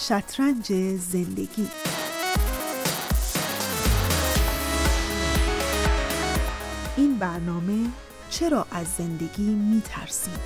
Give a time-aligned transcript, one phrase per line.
[0.00, 1.68] شطرنج زندگی.
[6.96, 7.90] این برنامه
[8.30, 10.38] چرا از زندگی میترسیم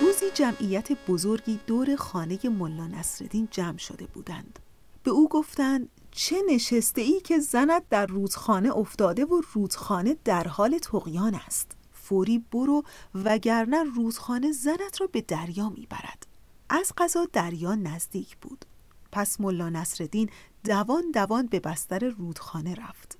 [0.00, 4.58] روزی جمعیت بزرگی دور خانه ملا نصرالدین جمع شده بودند.
[5.02, 10.78] به او گفتند چه نشسته ای که زنت در رودخانه افتاده و رودخانه در حال
[10.78, 11.83] تقیان است.
[12.04, 12.82] فوری برو
[13.14, 16.26] وگرنه رودخانه زنت را به دریا می‌برد.
[16.68, 18.64] از قضا دریا نزدیک بود.
[19.12, 20.30] پس ملا نصرالدین
[20.64, 23.18] دوان دوان به بستر رودخانه رفت.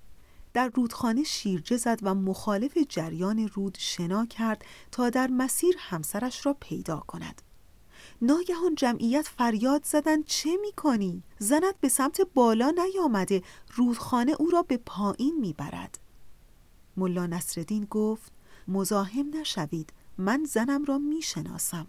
[0.52, 6.57] در رودخانه شیرجه زد و مخالف جریان رود شنا کرد تا در مسیر همسرش را
[6.60, 7.43] پیدا کند.
[8.23, 13.43] ناگهان جمعیت فریاد زدند چه می‌کنی؟ زنت به سمت بالا نیامده
[13.74, 15.98] رودخانه او را به پایین می‌برد.
[16.96, 18.32] ملا نصرالدین گفت
[18.68, 19.92] مزاحم نشوید.
[20.18, 21.86] من زنم را می‌شناسم.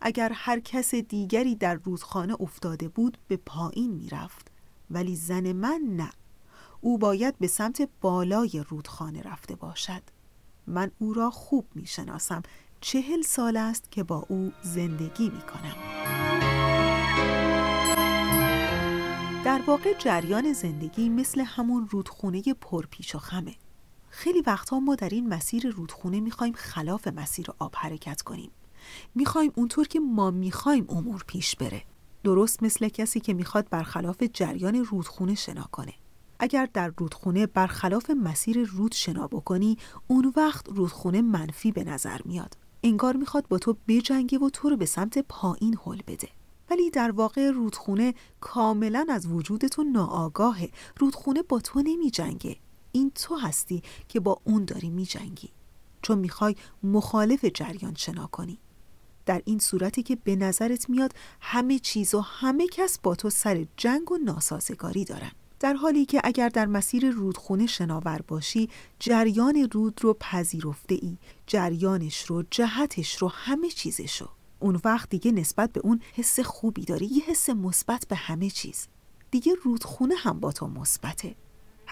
[0.00, 4.50] اگر هر کس دیگری در رودخانه افتاده بود به پایین می‌رفت.
[4.90, 6.10] ولی زن من نه.
[6.80, 10.02] او باید به سمت بالای رودخانه رفته باشد.
[10.66, 12.42] من او را خوب می‌شناسم.
[12.80, 15.74] چهل سال است که با او زندگی می کنم
[19.44, 23.54] در واقع جریان زندگی مثل همون رودخونه پرپیش و خمه.
[24.14, 28.50] خیلی وقتها ما در این مسیر رودخونه می‌خوایم خلاف مسیر آب حرکت کنیم.
[29.14, 31.84] می‌خوایم اونطور که ما می‌خوایم امور پیش بره.
[32.24, 35.92] درست مثل کسی که می‌خواد برخلاف جریان رودخونه شنا کنه.
[36.38, 42.56] اگر در رودخونه برخلاف مسیر رود شنا بکنی اون وقت رودخونه منفی به نظر میاد.
[42.82, 46.28] انگار می‌خواد با تو بجنگه و تو رو به سمت پایین هل بده.
[46.70, 50.70] ولی در واقع رودخونه کاملا از وجود تو ناآگاهه.
[50.98, 52.56] رودخونه با تو نمی جنگه
[52.92, 55.50] این تو هستی که با اون داری می جنگی
[56.02, 58.58] چون می‌خوای مخالف جریان شنا کنی.
[59.26, 63.66] در این صورتی که به نظرت میاد همه چیز و همه کس با تو سر
[63.76, 65.32] جنگ و ناسازگاری دارن.
[65.60, 72.24] در حالی که اگر در مسیر رودخونه شناور باشی جریان رود رو پذیرفته ای جریانش
[72.24, 74.28] رو جهتش رو همه چیزش رو
[74.60, 78.88] اون وقت دیگه نسبت به اون حس خوبی داری یه حس مثبت به همه چیز.
[79.30, 81.34] دیگه رودخونه هم با تو مثبته.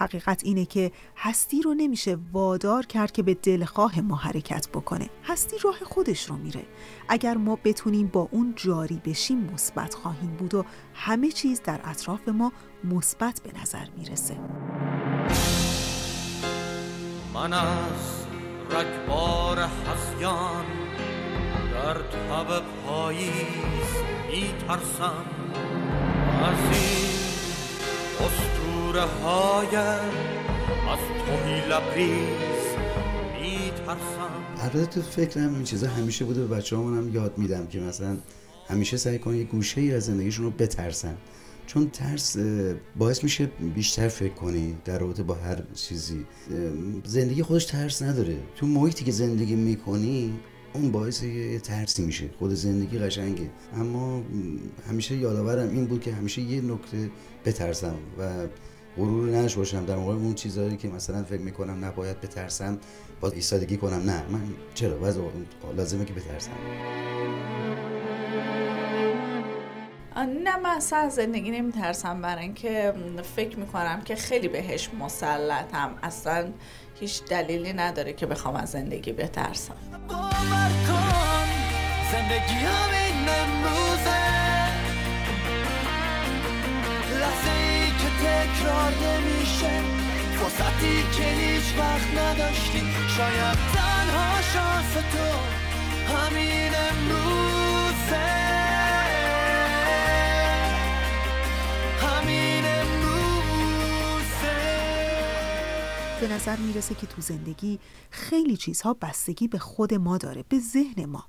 [0.00, 5.11] حقیقت اینه که هستی رو نمیشه وادار کرد که به دلخواه ما حرکت بکنه.
[5.25, 6.66] هستی راه خودش رو میره.
[7.09, 12.28] اگر ما بتونیم با اون جاری بشیم مثبت خواهیم بود و همه چیز در اطراف
[12.28, 12.53] ما
[12.84, 14.37] مثبت به نظر می‌رسه.
[17.34, 18.27] من از
[18.71, 20.65] رگبار هسیان
[21.72, 23.91] در تب پاییز
[24.31, 25.25] میترسم.
[26.43, 26.90] از
[28.91, 32.67] این اسطوره های از توهی لبریز
[33.41, 34.31] میترسم.
[34.61, 38.17] البته تو فکرم این چیزا همیشه بوده به بچه هم یاد میدم که مثلا
[38.69, 41.17] همیشه سعی کنن یه گوشه ای از زندگیشون رو بترسن.
[41.67, 42.37] چون ترس
[42.97, 46.27] باعث میشه بیشتر فکر کنی در رابطه با هر چیزی.
[47.05, 48.37] زندگی خودش ترس نداره.
[48.57, 50.33] تو محیطی که زندگی می‌کنی
[50.72, 52.31] اون باعث یه ترسی میشه.
[52.39, 53.51] خود زندگی قشنگه.
[53.75, 54.22] اما
[54.89, 57.11] همیشه یادآورم این بود که همیشه یه نکته
[57.45, 58.47] بترسم و
[58.97, 59.87] غرور نش باشم.
[59.87, 62.78] در مقابل اون چیزهایی که مثلا فکر می‌کنم نباید بترسم
[63.21, 64.11] با ایستادگی کنم.
[64.11, 64.41] نه من
[64.75, 65.21] چرا؟ وضع
[65.77, 66.51] لازمه که بترسم.
[70.45, 72.95] نه من اصلا از زندگی نمیترسم برای اینکه
[73.37, 75.95] فکر می‌کنم که خیلی بهش مسلطم.
[76.03, 76.53] اصلا
[77.01, 79.75] هیچ دلیلی نداره که بخوام از زندگی بترسم.
[80.09, 81.49] باور کن
[82.12, 83.28] زندگی همین
[88.81, 89.83] تکرار نمیشه
[90.37, 92.83] فرصتی که هیچ وقت نداشتی.
[93.17, 95.29] شاید تنها شانس تو
[96.13, 98.41] همین امروزه.
[106.21, 107.79] به نظر می‌رسه که تو زندگی
[108.11, 111.25] خیلی چیزها بستگی به خود ما داره به ذهن ما.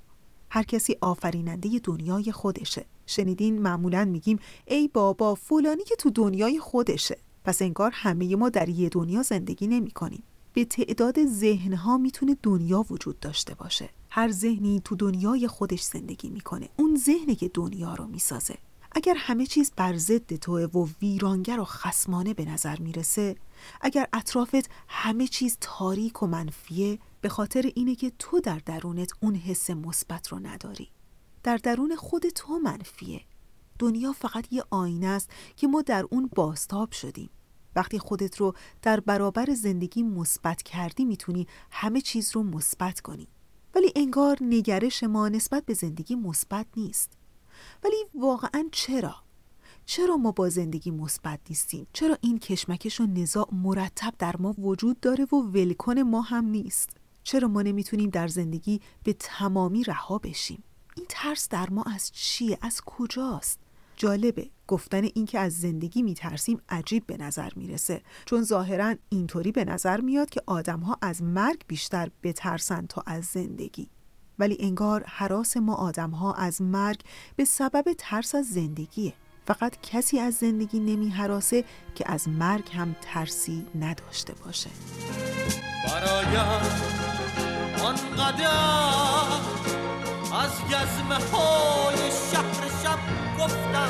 [0.50, 2.84] هر کسی آفریننده دنیای خودشه.
[3.06, 7.18] شنیدین معمولا میگیم ای بابا فلانی که تو دنیای خودشه.
[7.44, 10.22] پس انگار همه ما در یه دنیا زندگی نمی کنیم.
[10.52, 13.90] به تعداد ذهنها می‌تونه دنیا وجود داشته باشه.
[14.10, 16.68] هر ذهنی تو دنیای خودش زندگی می‌کنه.
[16.76, 18.58] اون ذهنی که دنیا رو می‌سازه.
[18.92, 23.36] اگر همه چیز بر ضد توه و ویرانگر و خسمانه به نظر می‌رسه
[23.80, 29.34] اگر اطرافت همه چیز تاریک و منفیه به خاطر اینه که تو در درونت اون
[29.34, 30.88] حس مثبت رو نداری.
[31.42, 33.20] در درون خود تو منفیه.
[33.82, 37.30] دنیا فقط یه آینه است که ما در اون باستاب شدیم.
[37.76, 43.28] وقتی خودت رو در برابر زندگی مثبت کردی می‌تونی همه چیز رو مثبت کنی.
[43.74, 47.12] ولی انگار نگرش ما نسبت به زندگی مثبت نیست.
[47.84, 49.14] ولی واقعا چرا؟
[49.86, 55.00] چرا ما با زندگی مثبت نیستیم؟ چرا این کشمکش و نزاع مرتب در ما وجود
[55.00, 56.90] داره و ولکن ما هم نیست؟
[57.22, 60.62] چرا ما نمی‌تونیم در زندگی به تمامی رها بشیم؟
[60.96, 63.61] این ترس در ما از چیه؟ از کجاست؟
[63.96, 64.50] جالبه.
[64.68, 68.02] گفتن اینکه از زندگی میترسیم عجیب به نظر می‌رسه.
[68.24, 73.88] چون ظاهرا اینطوری به نظر میاد که آدمها از مرگ بیشتر بترسن تا از زندگی.
[74.38, 77.00] ولی انگار حراس ما آدمها از مرگ
[77.36, 79.12] به سبب ترس از زندگیه.
[79.46, 81.64] فقط کسی از زندگی نمی حراسه
[81.94, 84.70] که از مرگ هم ترسی نداشته باشه.
[87.84, 88.48] آنقدر
[90.34, 91.96] از گزمه های
[92.32, 92.98] شهر شب
[93.38, 93.88] گفتم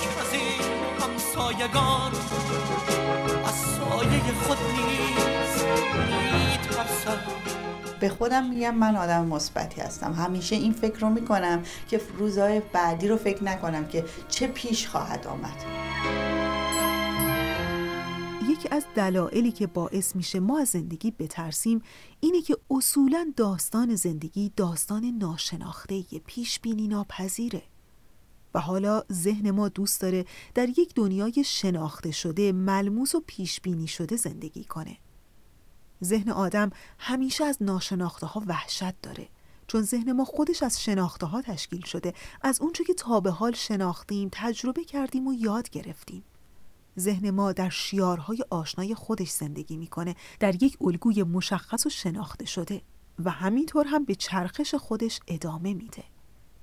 [0.00, 0.62] که از این
[1.00, 2.12] همسایگان
[3.44, 5.62] از سایه خود نیز
[6.32, 7.18] میترسم.
[8.00, 10.12] به خودم میگم من آدم مثبتی هستم.
[10.12, 15.26] همیشه این فکر رو می‌کنم که روزهای بعدی رو فکر نکنم که چه پیش خواهد
[15.26, 15.89] آمد.
[18.60, 21.82] یکی از دلایلی که باعث میشه ما از زندگی بترسیم
[22.20, 27.62] اینه که اصولا داستان زندگی داستان ناشناخته پیش بینی ناپذیره.
[28.54, 30.24] و حالا ذهن ما دوست داره
[30.54, 34.98] در یک دنیای شناخته شده ملموس و پیش بینی شده زندگی کنه.
[36.04, 39.28] ذهن آدم همیشه از ناشناخته ها وحشت داره
[39.66, 43.52] چون ذهن ما خودش از شناخته ها تشکیل شده از اونچه که تا به حال
[43.52, 46.24] شناختیم تجربه کردیم و یاد گرفتیم.
[46.98, 52.82] ذهن ما در شیارهای آشنای خودش زندگی می‌کنه در یک الگوی مشخص و شناخته شده
[53.24, 56.04] و همینطور هم به چرخش خودش ادامه میده.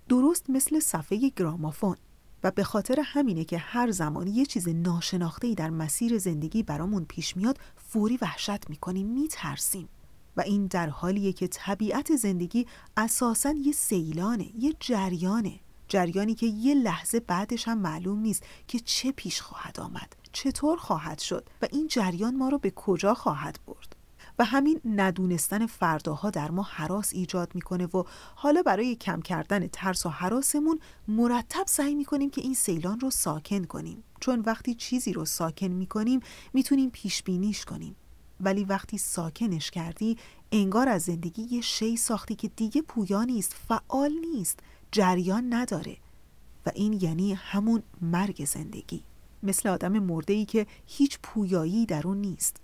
[0.09, 1.97] درست مثل صفحه گرامافون
[2.43, 7.37] و به خاطر همینه که هر زمانی یه چیز ناشناخته در مسیر زندگی برامون پیش
[7.37, 9.89] میاد فوری وحشت می‌کنیم میترسیم.
[10.37, 12.65] و این در حالیه که طبیعت زندگی
[12.97, 15.59] اساسا یه سیلانه یه جریانه.
[15.87, 21.19] جریانی که یه لحظه بعدش هم معلوم نیست که چه پیش خواهد آمد چطور خواهد
[21.19, 23.95] شد و این جریان ما رو به کجا خواهد برد.
[24.39, 28.03] و همین ندونستن فرداها در ما حراس ایجاد می‌کنه و
[28.35, 33.63] حالا برای کم کردن ترس و حراسمون مرتب سعی می‌کنیم که این سیلان رو ساکن
[33.63, 34.03] کنیم.
[34.19, 36.19] چون وقتی چیزی رو ساکن می‌کنیم
[36.53, 37.95] می‌تونیم پیش بینیش کنیم.
[38.39, 40.17] ولی وقتی ساکنش کردی
[40.51, 44.59] انگار از زندگی یه شی ساختی که دیگه پویا نیست فعال نیست.
[44.91, 45.97] جریان نداره.
[46.65, 49.03] و این یعنی همون مرگ زندگی.
[49.43, 52.57] مثل آدم مرده ای که هیچ پویایی در اون نیست.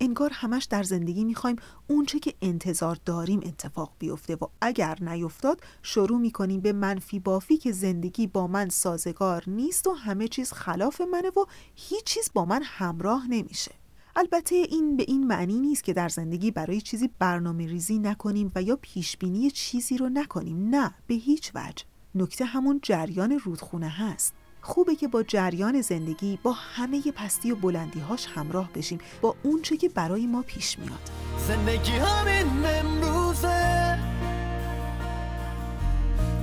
[0.00, 6.18] انگار همش در زندگی می‌خوایم اونچه که انتظار داریم اتفاق بیفته و اگر نیفتاد شروع
[6.18, 11.28] می‌کنیم به منفی بافی که زندگی با من سازگار نیست و همه چیز خلاف منه
[11.28, 13.72] و هیچ چیز با من همراه نمیشه.
[14.18, 18.62] البته این به این معنی نیست که در زندگی برای چیزی برنامه ریزی نکنیم و
[18.62, 20.68] یا پیش بینی چیزی رو نکنیم.
[20.68, 21.84] نه به هیچ وجه.
[22.14, 24.34] نکته همون جریان رودخونه هست.
[24.60, 28.98] خوبه که با جریان زندگی با همه پستی و بلندیهاش همراه بشیم.
[29.20, 31.10] با اونچه که برای ما پیش میاد.
[31.48, 33.98] زندگی همین امروزه.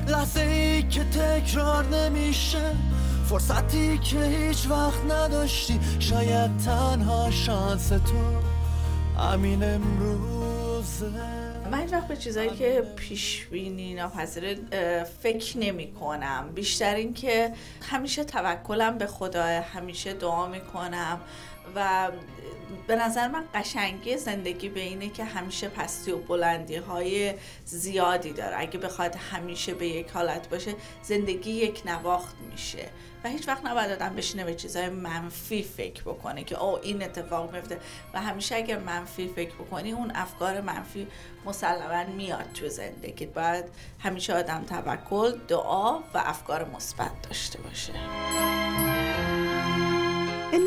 [0.08, 2.76] لحظه ای که تکرار نمیشه.
[3.30, 5.80] فرصتی که هیچ وقت نداشتی.
[6.00, 8.42] شاید تنها شانس تو
[9.22, 11.10] همین امروزه
[11.72, 14.58] من این وقت به چیزایی که پیش بینی ناپذیر
[15.24, 16.50] فکر نمی کنم.
[16.56, 21.20] بیشتر اینکه همیشه توکلم به خدا همیشه دعا می کنم.
[21.76, 22.12] و
[22.88, 27.34] به نظر من قشنگی زندگی به اینه که همیشه پستی و بلندی های
[27.66, 28.60] زیادی داره.
[28.60, 32.90] اگه بخواد همیشه به یک حالت باشه زندگی یک نواخت میشه.
[33.24, 37.56] و هیچ وقت نباید آدم بشینه به چیزهای منفی فکر بکنه که او این اتفاق
[37.56, 37.80] میفته.
[38.14, 41.08] و همیشه اگر منفی فکر بکنی اون افکار منفی
[41.46, 43.66] مسلما میاد تو زندگی باید
[44.00, 47.94] همیشه آدم توکل دعا و افکار مثبت داشته باشه.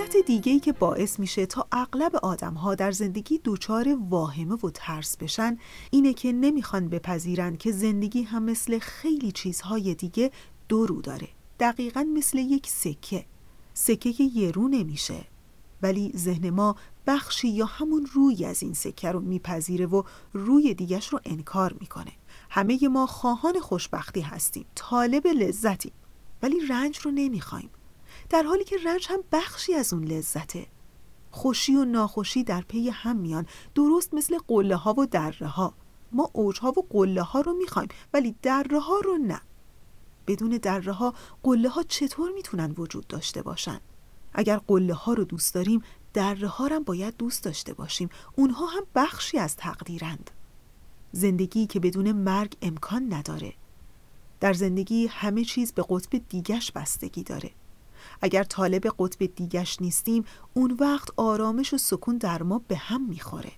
[0.09, 4.71] علت دیگه ای که باعث میشه تا اغلب آدم ها در زندگی دچار واهمه و
[4.75, 5.59] ترس بشن
[5.91, 10.31] اینه که نمی‌خوان بپذیرن که زندگی هم مثل خیلی چیزهای دیگه
[10.69, 11.29] دو رو داره.
[11.61, 13.25] دقیقا مثل یک سکه.
[13.75, 15.25] سکه که یه رو نمیشه.
[15.83, 21.09] ولی ذهن ما بخشی یا همون روی از این سکه رو میپذیره و روی دیگش
[21.09, 22.13] رو انکار می‌کنه.
[22.51, 25.93] همه ما خواهان خوشبختی هستیم طالب لذتی
[26.43, 27.71] ولی رنج رو نمی‌خوایم.
[28.31, 30.67] در حالی که رنج هم بخشی از اون لذته.
[31.31, 33.47] خوشی و ناخوشی در پی هم میان.
[33.75, 35.75] درست مثل قله ها و دره ها
[36.13, 39.41] ما اوج ها و قله ها رو می‌خوایم ولی دره ها رو نه.
[40.27, 43.81] بدون دره ها قله ها چطور می‌تونن وجود داشته باشن؟
[44.35, 45.83] اگر قله ها رو دوست داریم
[46.15, 48.09] دره ها هم باید دوست داشته باشیم.
[48.37, 50.31] اونها هم بخشی از تقدیرند.
[51.13, 53.53] زندگی که بدون مرگ امکان نداره.
[54.41, 57.51] در زندگی همه چیز به قطب دیگش بستگی داره.
[58.23, 60.25] اگر طالب قطب دیگش نیستیم
[60.55, 63.53] اون وقت آرامش و سکون در ما به هم می‌خوره.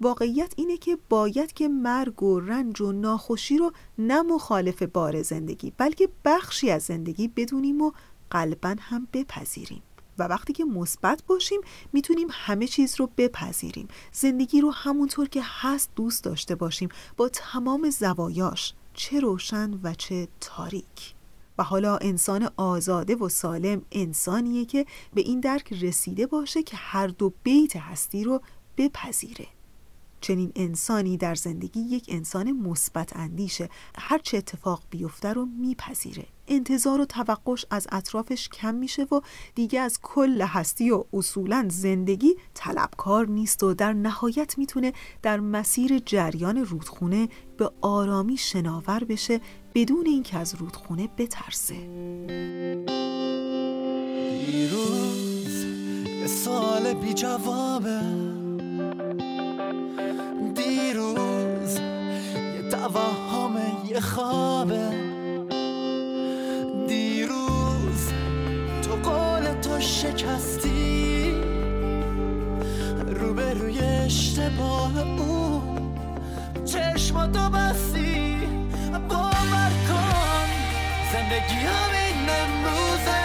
[0.00, 5.72] واقعیت اینه که باید که مرگ و رنج و ناخوشی رو نه مخالف بار زندگی
[5.78, 7.92] بلکه بخشی از زندگی بدونیم و
[8.30, 9.82] قلبا هم بپذیریم.
[10.18, 11.60] و وقتی که مثبت باشیم
[11.92, 13.88] می‌تونیم همه چیز رو بپذیریم.
[14.12, 20.28] زندگی رو همونطور که هست دوست داشته باشیم با تمام زوایاش چه روشن و چه
[20.40, 21.14] تاریک.
[21.62, 27.32] حالا انسان آزاده و سالم انسانیه که به این درک رسیده باشه که هر دو
[27.42, 28.40] بیت هستی رو
[28.76, 29.46] بپذیره.
[30.22, 33.68] چنین انسانی در زندگی یک انسان مثبت اندیشه.
[33.98, 36.26] هر چه اتفاق بیفته رو میپذیره.
[36.48, 39.20] انتظار و توقعش از اطرافش کم میشه و
[39.54, 44.92] دیگه از کل هستی و اصولا زندگی طلبکار نیست و در نهایت می‌تونه
[45.22, 49.40] در مسیر جریان رودخونه به آرامی شناور بشه
[49.74, 51.74] بدون اینکه از رودخونه بترسه.
[54.46, 55.66] دیروز
[56.26, 58.00] سال بی جوابه
[60.54, 61.76] دیروز
[62.54, 63.56] یه توهم
[63.90, 64.90] یه خوابه
[66.88, 68.08] دیروز
[68.82, 71.34] تو قول تو شکستی.
[73.06, 75.62] روبروی اشتباه او.
[76.64, 78.11] چشماتو بستی.
[81.32, 83.24] زندگی همین امروزه.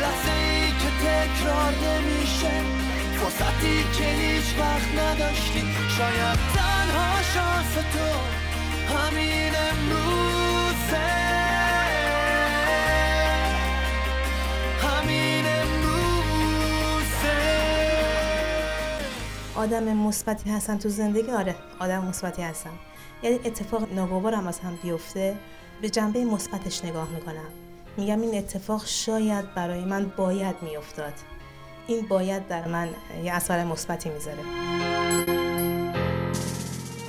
[0.00, 2.50] لحظه ای که تکرار نمیشه.
[3.16, 5.62] فرصتی که هیچ وقت نداشتی.
[5.98, 8.08] شاید تنها شانس تو
[8.94, 11.12] همین امروزه.
[14.82, 17.40] همین امروزه.
[19.54, 22.70] آدم مثبتی هستم تو زندگی؟ آره آدم مثبتی هستم
[23.22, 25.36] یعنی اتفاق ناگوارم از هم بیفته
[25.82, 27.48] به جنبه مثبتش نگاه می‌کنم.
[27.96, 31.12] میگم این اتفاق شاید برای من باید میافتاد.
[31.86, 32.88] این باید در من
[33.24, 34.42] یه اثر مثبتی می‌ذاره.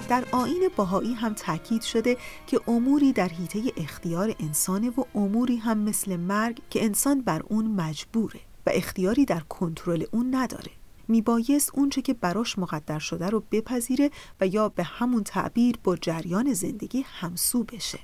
[0.09, 2.17] در آین باهایی هم تاکید شده
[2.47, 7.67] که اموری در حیطه اختیار انسانه و اموری هم مثل مرگ که انسان بر اون
[7.67, 10.71] مجبوره و اختیاری در کنترل اون نداره.
[11.07, 16.53] میبایست اونچه که براش مقدر شده رو بپذیره و یا به همون تعبیر با جریان
[16.53, 17.99] زندگی همسو بشه.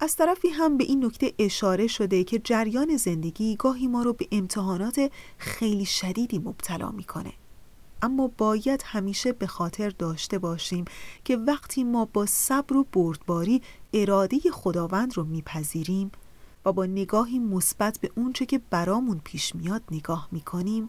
[0.00, 4.28] از طرفی هم به این نکته اشاره شده که جریان زندگی گاهی ما رو به
[4.32, 7.32] امتحانات خیلی شدیدی مبتلا می‌کنه.
[8.02, 10.84] اما باید همیشه به خاطر داشته باشیم
[11.24, 13.62] که وقتی ما با صبر و بردباری
[13.94, 16.12] اراده خداوند رو میپذیریم
[16.64, 20.88] و با نگاهی مثبت به اونچه که برامون پیش میاد نگاه می‌کنیم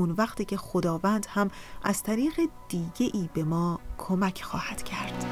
[0.00, 1.50] اون وقتی که خداوند هم
[1.82, 5.26] از طریق دیگه ای به ما کمک خواهد کرد.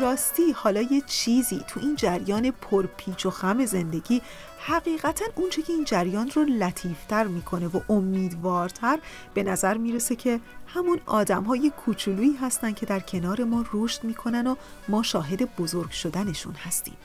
[0.00, 4.22] راستی حالا یه چیزی تو این جریان پرپیچ و خم زندگی
[4.62, 8.98] حقیقتا اونچه که این جریان رو لطیفتر می‌کنه و امیدوارتر
[9.34, 14.46] به نظر می‌رسه که همون آدم های کوچولویی هستن که در کنار ما رشد می‌کنن
[14.46, 14.54] و
[14.88, 16.96] ما شاهد بزرگ شدنشون هستیم.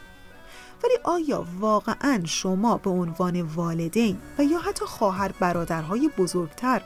[0.83, 6.81] ولی آیا واقعا شما به عنوان والدین و یا حتی خواهر برادرهای بزرگتر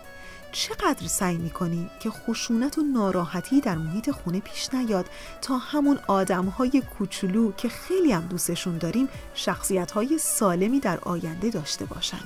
[0.52, 5.06] چقدر سعی می‌کنی که خشونت و ناراحتی در محیط خونه پیش نیاد
[5.42, 11.50] تا همون آدم های کوچولو که خیلی هم دوستشون داریم شخصیت های سالمی در آینده
[11.50, 12.24] داشته باشن؟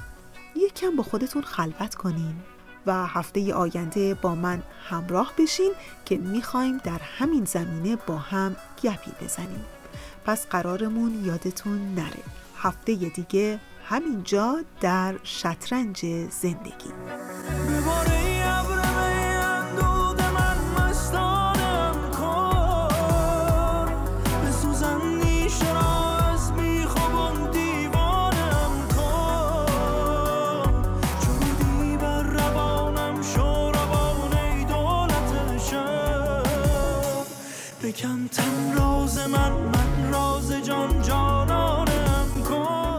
[0.55, 2.35] یک کم با خودتون خلوت کنین
[2.85, 5.71] و هفته آینده با من همراه بشین
[6.05, 9.65] که می‌خوایم در همین زمینه با هم گپی بزنیم.
[10.25, 12.23] پس قرارمون یادتون نره.
[12.57, 16.91] هفته دیگه همینجا در شطرنج زندگی.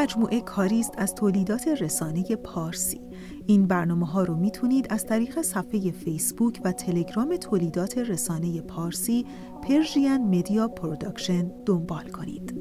[0.00, 3.00] مجموعه کاری است از تولیدات رسانه پارسی.
[3.46, 9.26] این برنامه ها رو می‌تونید از طریق صفحه فیسبوک و تلگرام تولیدات رسانه پارسی
[9.62, 12.54] Persian Media Production دنبال کنید.